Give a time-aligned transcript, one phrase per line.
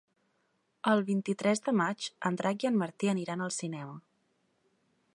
[0.91, 3.95] El vint-i-tres de maig en Drac i en Martí aniran al cinema.